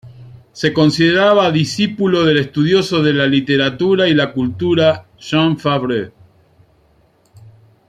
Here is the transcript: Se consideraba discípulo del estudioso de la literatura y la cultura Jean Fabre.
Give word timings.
Se 0.51 0.73
consideraba 0.73 1.51
discípulo 1.51 2.23
del 2.25 2.39
estudioso 2.39 3.03
de 3.03 3.13
la 3.13 3.27
literatura 3.27 4.07
y 4.07 4.15
la 4.15 4.33
cultura 4.33 5.05
Jean 5.19 5.59
Fabre. 5.59 6.11